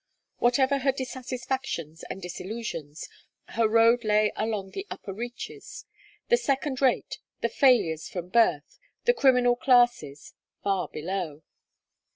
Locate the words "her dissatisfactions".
0.79-2.03